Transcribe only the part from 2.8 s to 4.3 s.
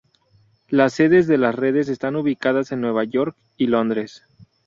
Nueva York y Londres.